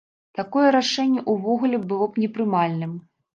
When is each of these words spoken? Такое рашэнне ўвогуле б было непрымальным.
Такое 0.37 0.69
рашэнне 0.75 1.21
ўвогуле 1.33 1.77
б 1.85 1.87
было 1.93 2.09
непрымальным. 2.25 2.99